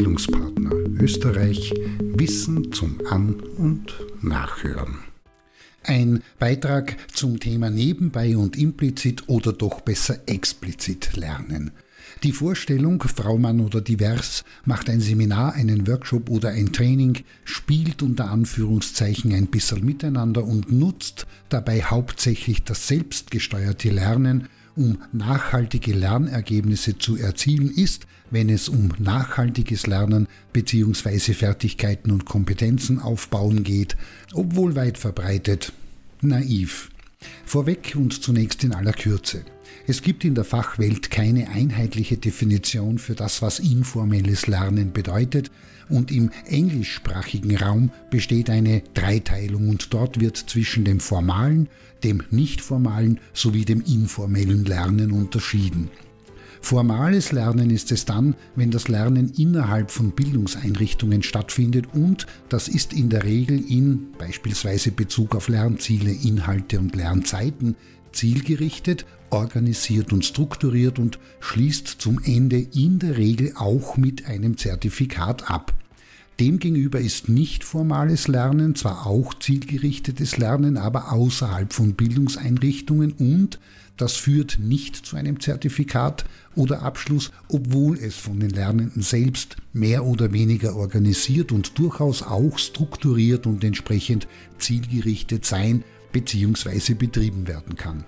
Bildungspartner 0.00 0.70
Österreich 0.98 1.74
Wissen 2.00 2.72
zum 2.72 3.02
An- 3.10 3.34
und 3.58 3.94
Nachhören. 4.22 5.00
Ein 5.82 6.22
Beitrag 6.38 6.96
zum 7.12 7.38
Thema 7.38 7.68
nebenbei 7.68 8.34
und 8.34 8.56
implizit 8.56 9.28
oder 9.28 9.52
doch 9.52 9.82
besser 9.82 10.20
explizit 10.24 11.16
lernen. 11.16 11.72
Die 12.22 12.32
Vorstellung, 12.32 13.02
Frau, 13.02 13.36
Mann 13.36 13.60
oder 13.60 13.82
divers, 13.82 14.44
macht 14.64 14.88
ein 14.88 15.00
Seminar, 15.00 15.52
einen 15.52 15.86
Workshop 15.86 16.30
oder 16.30 16.48
ein 16.48 16.72
Training, 16.72 17.18
spielt 17.44 18.02
unter 18.02 18.30
Anführungszeichen 18.30 19.34
ein 19.34 19.48
bisschen 19.48 19.84
miteinander 19.84 20.44
und 20.44 20.72
nutzt 20.72 21.26
dabei 21.50 21.82
hauptsächlich 21.82 22.64
das 22.64 22.88
selbstgesteuerte 22.88 23.90
Lernen, 23.90 24.48
um 24.76 24.98
nachhaltige 25.12 25.92
Lernergebnisse 25.92 26.98
zu 26.98 27.16
erzielen, 27.16 27.70
ist, 27.70 28.06
wenn 28.30 28.48
es 28.48 28.68
um 28.68 28.92
nachhaltiges 28.98 29.86
Lernen 29.86 30.28
bzw. 30.52 31.34
Fertigkeiten 31.34 32.10
und 32.10 32.24
Kompetenzen 32.24 33.00
aufbauen 33.00 33.64
geht, 33.64 33.96
obwohl 34.32 34.76
weit 34.76 34.98
verbreitet, 34.98 35.72
naiv. 36.20 36.90
Vorweg 37.44 37.94
und 37.96 38.22
zunächst 38.22 38.64
in 38.64 38.72
aller 38.72 38.92
Kürze. 38.92 39.44
Es 39.86 40.02
gibt 40.02 40.24
in 40.24 40.34
der 40.34 40.44
Fachwelt 40.44 41.10
keine 41.10 41.48
einheitliche 41.48 42.16
Definition 42.16 42.98
für 42.98 43.14
das, 43.14 43.42
was 43.42 43.58
informelles 43.58 44.46
Lernen 44.46 44.92
bedeutet, 44.92 45.50
und 45.88 46.12
im 46.12 46.30
englischsprachigen 46.46 47.56
Raum 47.56 47.90
besteht 48.10 48.48
eine 48.48 48.82
Dreiteilung 48.94 49.68
und 49.68 49.92
dort 49.92 50.20
wird 50.20 50.36
zwischen 50.36 50.84
dem 50.84 51.00
formalen, 51.00 51.68
dem 52.04 52.22
nicht 52.30 52.60
formalen 52.60 53.18
sowie 53.34 53.64
dem 53.64 53.82
informellen 53.82 54.64
Lernen 54.64 55.10
unterschieden. 55.10 55.90
Formales 56.60 57.32
Lernen 57.32 57.70
ist 57.70 57.90
es 57.90 58.04
dann, 58.04 58.36
wenn 58.54 58.70
das 58.70 58.88
Lernen 58.88 59.32
innerhalb 59.36 59.90
von 59.90 60.12
Bildungseinrichtungen 60.12 61.22
stattfindet 61.22 61.86
und 61.94 62.26
das 62.48 62.68
ist 62.68 62.92
in 62.92 63.08
der 63.08 63.24
Regel 63.24 63.64
in 63.68 64.12
beispielsweise 64.18 64.92
Bezug 64.92 65.34
auf 65.34 65.48
Lernziele, 65.48 66.12
Inhalte 66.12 66.78
und 66.78 66.94
Lernzeiten 66.94 67.76
zielgerichtet, 68.12 69.06
organisiert 69.30 70.12
und 70.12 70.24
strukturiert 70.24 70.98
und 70.98 71.18
schließt 71.40 71.86
zum 71.86 72.20
Ende 72.22 72.58
in 72.58 72.98
der 72.98 73.16
Regel 73.16 73.52
auch 73.56 73.96
mit 73.96 74.26
einem 74.26 74.56
Zertifikat 74.56 75.50
ab. 75.50 75.74
Demgegenüber 76.40 76.98
ist 76.98 77.28
nicht 77.28 77.64
formales 77.64 78.26
Lernen 78.26 78.74
zwar 78.74 79.06
auch 79.06 79.34
zielgerichtetes 79.34 80.38
Lernen, 80.38 80.78
aber 80.78 81.12
außerhalb 81.12 81.72
von 81.72 81.94
Bildungseinrichtungen 81.94 83.12
und 83.12 83.58
das 84.00 84.16
führt 84.16 84.58
nicht 84.58 84.96
zu 84.96 85.16
einem 85.16 85.40
Zertifikat 85.40 86.24
oder 86.54 86.82
Abschluss, 86.82 87.30
obwohl 87.48 87.98
es 87.98 88.16
von 88.16 88.40
den 88.40 88.48
Lernenden 88.48 89.02
selbst 89.02 89.56
mehr 89.74 90.06
oder 90.06 90.32
weniger 90.32 90.74
organisiert 90.74 91.52
und 91.52 91.78
durchaus 91.78 92.22
auch 92.22 92.58
strukturiert 92.58 93.46
und 93.46 93.62
entsprechend 93.62 94.26
zielgerichtet 94.58 95.44
sein 95.44 95.84
bzw. 96.12 96.94
betrieben 96.94 97.46
werden 97.46 97.76
kann. 97.76 98.04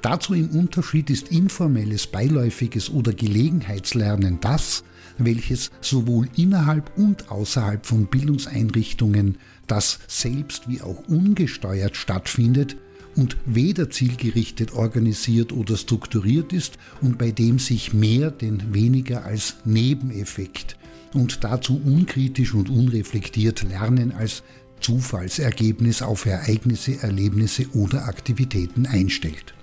Dazu 0.00 0.32
im 0.32 0.48
Unterschied 0.50 1.10
ist 1.10 1.28
informelles, 1.28 2.06
beiläufiges 2.06 2.88
oder 2.88 3.12
Gelegenheitslernen 3.12 4.38
das, 4.40 4.84
welches 5.18 5.70
sowohl 5.82 6.28
innerhalb 6.34 6.96
und 6.96 7.30
außerhalb 7.30 7.84
von 7.84 8.06
Bildungseinrichtungen, 8.06 9.36
das 9.66 9.98
selbst 10.08 10.66
wie 10.70 10.80
auch 10.80 11.06
ungesteuert 11.08 11.96
stattfindet 11.96 12.78
und 13.16 13.36
weder 13.44 13.90
zielgerichtet 13.90 14.72
organisiert 14.72 15.52
oder 15.52 15.76
strukturiert 15.76 16.52
ist 16.52 16.78
und 17.00 17.18
bei 17.18 17.30
dem 17.30 17.58
sich 17.58 17.92
mehr 17.92 18.30
denn 18.30 18.74
weniger 18.74 19.24
als 19.24 19.56
Nebeneffekt 19.64 20.76
und 21.14 21.44
dazu 21.44 21.80
unkritisch 21.84 22.54
und 22.54 22.70
unreflektiert 22.70 23.62
Lernen 23.62 24.12
als 24.12 24.42
Zufallsergebnis 24.80 26.02
auf 26.02 26.26
Ereignisse, 26.26 27.02
Erlebnisse 27.02 27.66
oder 27.74 28.06
Aktivitäten 28.06 28.86
einstellt. 28.86 29.54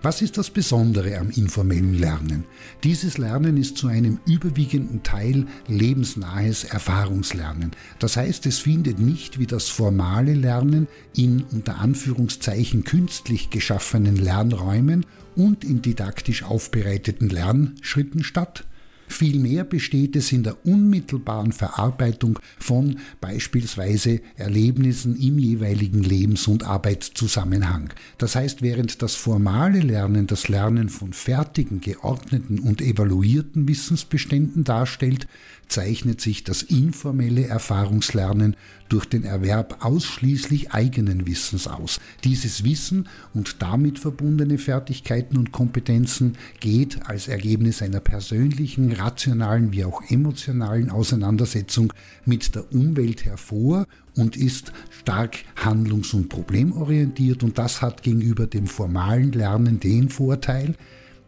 Was 0.00 0.22
ist 0.22 0.38
das 0.38 0.50
Besondere 0.50 1.18
am 1.18 1.30
informellen 1.30 1.94
Lernen? 1.94 2.44
Dieses 2.84 3.18
Lernen 3.18 3.56
ist 3.56 3.76
zu 3.76 3.88
einem 3.88 4.20
überwiegenden 4.26 5.02
Teil 5.02 5.46
lebensnahes 5.66 6.62
Erfahrungslernen. 6.62 7.72
Das 7.98 8.16
heißt, 8.16 8.46
es 8.46 8.60
findet 8.60 9.00
nicht 9.00 9.40
wie 9.40 9.46
das 9.46 9.68
formale 9.68 10.34
Lernen 10.34 10.86
in 11.16 11.42
unter 11.50 11.80
Anführungszeichen 11.80 12.84
künstlich 12.84 13.50
geschaffenen 13.50 14.14
Lernräumen 14.14 15.04
und 15.34 15.64
in 15.64 15.82
didaktisch 15.82 16.44
aufbereiteten 16.44 17.28
Lernschritten 17.28 18.22
statt, 18.22 18.66
Vielmehr 19.08 19.64
besteht 19.64 20.14
es 20.16 20.30
in 20.32 20.42
der 20.42 20.64
unmittelbaren 20.66 21.52
Verarbeitung 21.52 22.38
von 22.58 22.98
beispielsweise 23.20 24.20
Erlebnissen 24.36 25.16
im 25.16 25.38
jeweiligen 25.38 26.02
Lebens- 26.02 26.46
und 26.46 26.64
Arbeitszusammenhang. 26.64 27.92
Das 28.18 28.36
heißt, 28.36 28.62
während 28.62 29.02
das 29.02 29.14
formale 29.14 29.80
Lernen 29.80 30.26
das 30.26 30.48
Lernen 30.48 30.88
von 30.88 31.12
fertigen, 31.12 31.80
geordneten 31.80 32.58
und 32.58 32.80
evaluierten 32.80 33.66
Wissensbeständen 33.66 34.64
darstellt, 34.64 35.26
zeichnet 35.68 36.20
sich 36.20 36.44
das 36.44 36.62
informelle 36.62 37.46
Erfahrungslernen 37.46 38.56
durch 38.88 39.04
den 39.04 39.24
Erwerb 39.24 39.84
ausschließlich 39.84 40.72
eigenen 40.72 41.26
Wissens 41.26 41.66
aus. 41.66 42.00
Dieses 42.24 42.64
Wissen 42.64 43.08
und 43.34 43.62
damit 43.62 43.98
verbundene 43.98 44.58
Fertigkeiten 44.58 45.36
und 45.36 45.52
Kompetenzen 45.52 46.36
geht 46.60 47.06
als 47.06 47.28
Ergebnis 47.28 47.82
einer 47.82 48.00
persönlichen, 48.00 48.92
rationalen 48.98 49.72
wie 49.72 49.84
auch 49.84 50.02
emotionalen 50.08 50.90
Auseinandersetzung 50.90 51.92
mit 52.24 52.54
der 52.54 52.72
Umwelt 52.72 53.24
hervor 53.24 53.86
und 54.16 54.36
ist 54.36 54.72
stark 54.90 55.38
handlungs- 55.56 56.14
und 56.14 56.28
problemorientiert 56.28 57.42
und 57.42 57.58
das 57.58 57.82
hat 57.82 58.02
gegenüber 58.02 58.46
dem 58.46 58.66
formalen 58.66 59.32
Lernen 59.32 59.80
den 59.80 60.08
Vorteil, 60.08 60.74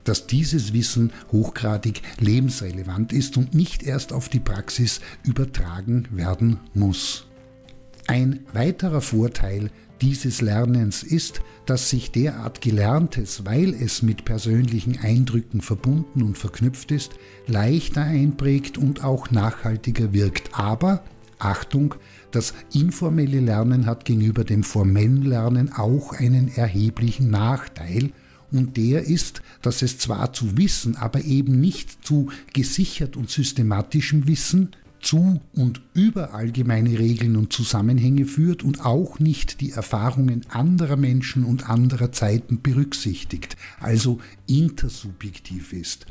dass 0.04 0.26
dieses 0.26 0.72
Wissen 0.72 1.12
hochgradig 1.31 2.03
lebensrelevant 2.19 3.12
ist 3.12 3.36
und 3.36 3.54
nicht 3.54 3.82
erst 3.82 4.12
auf 4.12 4.28
die 4.28 4.41
Praxis 4.41 5.00
übertragen 5.25 6.08
werden 6.10 6.58
muss. 6.75 7.30
Ein 8.10 8.41
weiterer 8.53 9.03
Vorteil 9.03 9.71
dieses 10.00 10.41
Lernens 10.41 11.04
ist, 11.04 11.43
dass 11.65 11.91
sich 11.91 12.10
derart 12.10 12.60
Gelerntes, 12.60 13.44
weil 13.44 13.72
es 13.72 14.03
mit 14.03 14.25
persönlichen 14.25 14.98
Eindrücken 14.98 15.60
verbunden 15.60 16.25
und 16.25 16.37
verknüpft 16.37 16.91
ist, 16.91 17.12
leichter 17.47 18.03
einprägt 18.03 18.78
und 18.78 19.04
auch 19.04 19.31
nachhaltiger 19.31 20.12
wirkt. 20.12 20.59
Aber, 20.59 21.04
Achtung, 21.38 21.94
das 22.32 22.53
informelle 22.72 23.38
Lernen 23.38 23.87
hat 23.87 24.04
gegenüber 24.04 24.43
dem 24.43 24.65
formellen 24.65 25.22
Lernen 25.22 25.72
auch 25.72 26.12
einen 26.12 26.49
erheblichen 26.49 27.31
Nachteil, 27.31 28.10
und 28.50 28.76
der 28.76 29.04
ist, 29.04 29.43
dass 29.62 29.82
es 29.82 29.99
zwar 29.99 30.32
zu 30.32 30.56
Wissen, 30.56 30.97
aber 30.97 31.22
eben 31.22 31.60
nicht 31.60 32.04
zu 32.04 32.31
gesichert 32.53 33.16
und 33.16 33.31
systematischem 33.31 34.26
Wissen, 34.26 34.70
zu 35.00 35.41
und 35.55 35.81
über 35.94 36.34
allgemeine 36.34 36.99
Regeln 36.99 37.37
und 37.37 37.53
Zusammenhänge 37.53 38.25
führt 38.25 38.62
und 38.62 38.84
auch 38.84 39.19
nicht 39.19 39.61
die 39.61 39.72
Erfahrungen 39.72 40.43
anderer 40.49 40.97
Menschen 40.97 41.44
und 41.44 41.69
anderer 41.69 42.12
Zeiten 42.12 42.62
berücksichtigt, 42.62 43.56
also 43.81 44.21
intersubjektiv 44.47 45.72
ist. 45.72 46.06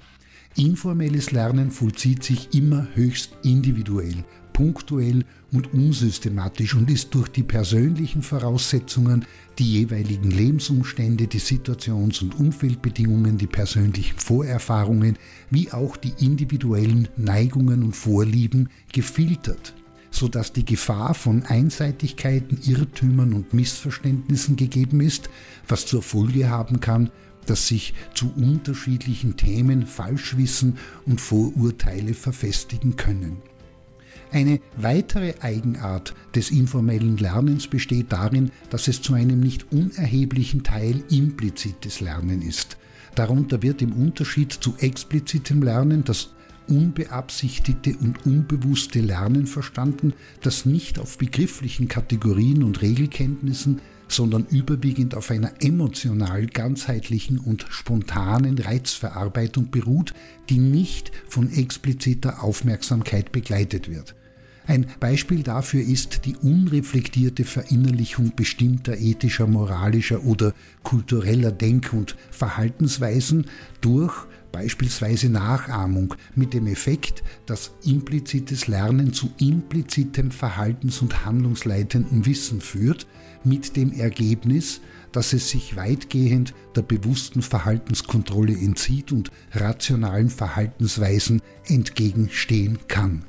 Informelles 0.55 1.31
Lernen 1.31 1.71
vollzieht 1.71 2.23
sich 2.23 2.53
immer 2.53 2.87
höchst 2.95 3.31
individuell, 3.43 4.25
punktuell 4.59 5.23
und 5.53 5.73
unsystematisch 5.73 6.75
und 6.75 6.91
ist 6.91 7.15
durch 7.15 7.29
die 7.29 7.43
persönlichen 7.43 8.21
Voraussetzungen, 8.21 9.25
die 9.57 9.71
jeweiligen 9.71 10.31
Lebensumstände, 10.31 11.27
die 11.27 11.39
Situations- 11.39 12.21
und 12.21 12.37
Umfeldbedingungen, 12.37 13.37
die 13.37 13.47
persönlichen 13.47 14.19
Vorerfahrungen 14.19 15.17
wie 15.49 15.71
auch 15.71 15.95
die 15.95 16.11
individuellen 16.19 17.07
Neigungen 17.15 17.83
und 17.83 17.95
Vorlieben 17.95 18.67
gefiltert, 18.91 19.73
sodass 20.11 20.51
die 20.51 20.65
Gefahr 20.65 21.13
von 21.13 21.43
Einseitigkeiten, 21.43 22.59
Irrtümern 22.61 23.31
und 23.31 23.53
Missverständnissen 23.53 24.57
gegeben 24.57 24.99
ist, 24.99 25.29
was 25.69 25.85
zur 25.85 26.01
Folge 26.01 26.49
haben 26.49 26.81
kann, 26.81 27.11
dass 27.45 27.69
sich 27.69 27.93
zu 28.13 28.33
unterschiedlichen 28.35 29.37
Themen 29.37 29.87
Falschwissen 29.87 30.77
und 31.05 31.21
Vorurteile 31.21 32.13
verfestigen 32.13 32.97
können. 32.97 33.37
Eine 34.31 34.59
weitere 34.77 35.33
Eigenart 35.39 36.13
des 36.35 36.51
informellen 36.51 37.17
Lernens 37.17 37.67
besteht 37.67 38.11
darin, 38.11 38.51
dass 38.69 38.87
es 38.87 39.01
zu 39.01 39.13
einem 39.13 39.39
nicht 39.39 39.71
unerheblichen 39.71 40.63
Teil 40.63 41.03
implizites 41.09 41.99
Lernen 41.99 42.43
ist. 42.43 42.77
Darunter 43.15 43.63
wird 43.63 43.81
im 43.81 43.93
Unterschied 43.93 44.51
zu 44.51 44.75
explizitem 44.77 45.63
Lernen 45.63 46.03
das 46.03 46.29
unbeabsichtigte 46.67 47.95
und 47.97 48.25
unbewusste 48.27 49.01
Lernen 49.01 49.47
verstanden, 49.47 50.13
das 50.41 50.65
nicht 50.65 50.99
auf 50.99 51.17
begrifflichen 51.17 51.87
Kategorien 51.87 52.61
und 52.61 52.83
Regelkenntnissen, 52.83 53.81
sondern 54.07 54.45
überwiegend 54.45 55.15
auf 55.15 55.31
einer 55.31 55.53
emotional 55.61 56.45
ganzheitlichen 56.45 57.39
und 57.39 57.65
spontanen 57.69 58.57
Reizverarbeitung 58.57 59.71
beruht, 59.71 60.13
die 60.49 60.59
nicht 60.59 61.11
von 61.27 61.51
expliziter 61.51 62.43
Aufmerksamkeit 62.43 63.31
begleitet 63.31 63.89
wird. 63.89 64.15
Ein 64.69 64.85
Beispiel 64.99 65.41
dafür 65.41 65.81
ist 65.81 66.25
die 66.25 66.35
unreflektierte 66.35 67.43
Verinnerlichung 67.43 68.33
bestimmter 68.35 68.99
ethischer, 68.99 69.47
moralischer 69.47 70.23
oder 70.23 70.53
kultureller 70.83 71.51
Denk- 71.51 71.91
und 71.91 72.15
Verhaltensweisen 72.29 73.47
durch 73.81 74.13
beispielsweise 74.51 75.27
Nachahmung 75.29 76.13
mit 76.35 76.53
dem 76.53 76.67
Effekt, 76.67 77.23
dass 77.47 77.71
implizites 77.83 78.67
Lernen 78.67 79.11
zu 79.11 79.31
implizitem 79.39 80.29
Verhaltens- 80.29 81.01
und 81.01 81.25
handlungsleitendem 81.25 82.27
Wissen 82.27 82.61
führt, 82.61 83.07
mit 83.43 83.75
dem 83.75 83.91
Ergebnis, 83.91 84.81
dass 85.11 85.33
es 85.33 85.49
sich 85.49 85.77
weitgehend 85.77 86.53
der 86.75 86.83
bewussten 86.83 87.41
Verhaltenskontrolle 87.41 88.53
entzieht 88.53 89.11
und 89.13 89.31
rationalen 89.51 90.29
Verhaltensweisen 90.29 91.41
entgegenstehen 91.65 92.77
kann. 92.87 93.23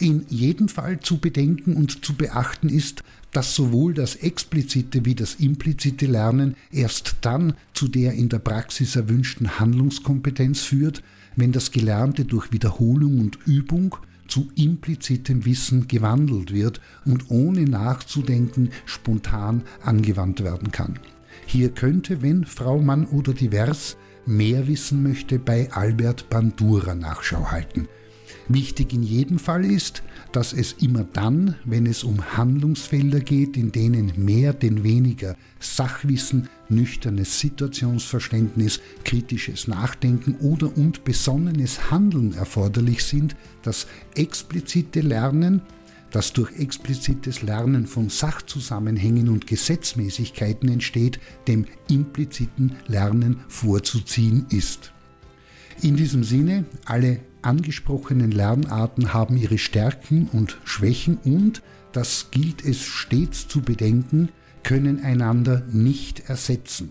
In 0.00 0.24
jedem 0.30 0.68
Fall 0.68 0.98
zu 1.00 1.18
bedenken 1.18 1.76
und 1.76 2.06
zu 2.06 2.14
beachten 2.14 2.70
ist, 2.70 3.02
dass 3.32 3.54
sowohl 3.54 3.92
das 3.92 4.16
explizite 4.16 5.04
wie 5.04 5.14
das 5.14 5.34
implizite 5.34 6.06
Lernen 6.06 6.56
erst 6.72 7.18
dann 7.20 7.52
zu 7.74 7.86
der 7.86 8.14
in 8.14 8.30
der 8.30 8.38
Praxis 8.38 8.96
erwünschten 8.96 9.60
Handlungskompetenz 9.60 10.62
führt, 10.62 11.02
wenn 11.36 11.52
das 11.52 11.70
Gelernte 11.70 12.24
durch 12.24 12.50
Wiederholung 12.50 13.20
und 13.20 13.38
Übung 13.44 13.94
zu 14.26 14.48
implizitem 14.54 15.44
Wissen 15.44 15.86
gewandelt 15.86 16.50
wird 16.50 16.80
und 17.04 17.30
ohne 17.30 17.64
nachzudenken 17.64 18.70
spontan 18.86 19.64
angewandt 19.82 20.42
werden 20.42 20.72
kann. 20.72 20.98
Hier 21.44 21.68
könnte, 21.68 22.22
wenn 22.22 22.46
Frau 22.46 22.80
Mann 22.80 23.04
oder 23.04 23.34
divers 23.34 23.98
mehr 24.24 24.66
wissen 24.66 25.02
möchte, 25.02 25.38
bei 25.38 25.70
Albert 25.72 26.30
Bandura 26.30 26.94
Nachschau 26.94 27.50
halten. 27.50 27.86
Wichtig 28.52 28.92
in 28.92 29.04
jedem 29.04 29.38
Fall 29.38 29.64
ist, 29.64 30.02
dass 30.32 30.52
es 30.52 30.72
immer 30.80 31.04
dann, 31.04 31.54
wenn 31.64 31.86
es 31.86 32.02
um 32.02 32.36
Handlungsfelder 32.36 33.20
geht, 33.20 33.56
in 33.56 33.70
denen 33.70 34.12
mehr 34.16 34.52
denn 34.52 34.82
weniger 34.82 35.36
Sachwissen, 35.60 36.48
nüchternes 36.68 37.38
Situationsverständnis, 37.38 38.80
kritisches 39.04 39.68
Nachdenken 39.68 40.34
oder 40.40 40.76
und 40.76 41.04
besonnenes 41.04 41.92
Handeln 41.92 42.34
erforderlich 42.34 43.04
sind, 43.04 43.36
das 43.62 43.86
explizite 44.16 45.00
Lernen, 45.00 45.62
das 46.10 46.32
durch 46.32 46.50
explizites 46.58 47.42
Lernen 47.42 47.86
von 47.86 48.08
Sachzusammenhängen 48.08 49.28
und 49.28 49.46
Gesetzmäßigkeiten 49.46 50.68
entsteht, 50.68 51.20
dem 51.46 51.66
impliziten 51.88 52.74
Lernen 52.88 53.36
vorzuziehen 53.46 54.46
ist. 54.50 54.90
In 55.82 55.94
diesem 55.94 56.24
Sinne, 56.24 56.64
alle 56.84 57.20
angesprochenen 57.42 58.30
Lernarten 58.30 59.12
haben 59.12 59.36
ihre 59.36 59.58
Stärken 59.58 60.28
und 60.32 60.58
Schwächen 60.64 61.18
und, 61.24 61.62
das 61.92 62.30
gilt 62.30 62.64
es 62.64 62.84
stets 62.84 63.48
zu 63.48 63.62
bedenken, 63.62 64.28
können 64.62 65.02
einander 65.02 65.62
nicht 65.72 66.28
ersetzen. 66.28 66.90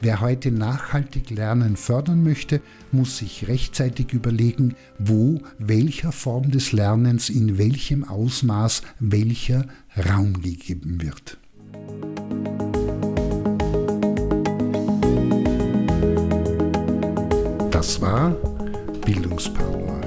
Wer 0.00 0.20
heute 0.20 0.50
nachhaltig 0.50 1.30
Lernen 1.30 1.76
fördern 1.76 2.22
möchte, 2.22 2.60
muss 2.92 3.18
sich 3.18 3.48
rechtzeitig 3.48 4.12
überlegen, 4.12 4.74
wo 4.98 5.40
welcher 5.58 6.12
Form 6.12 6.50
des 6.50 6.72
Lernens 6.72 7.30
in 7.30 7.56
welchem 7.56 8.04
Ausmaß 8.04 8.82
welcher 9.00 9.66
Raum 9.96 10.42
gegeben 10.42 11.00
wird. 11.00 11.38
Das 17.70 18.00
war 18.00 18.30
Bildungspartner 19.04 19.73